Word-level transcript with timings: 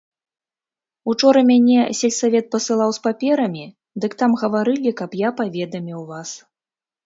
Учора 1.11 1.43
мяне 1.49 1.79
сельсавет 1.99 2.49
пасылаў 2.57 2.89
з 2.97 3.03
паперамі, 3.05 3.65
дык 4.05 4.11
там 4.25 4.31
гаварылі, 4.45 4.97
каб 5.03 5.11
я 5.27 5.37
паведаміў 5.43 5.99
вас. 6.13 6.29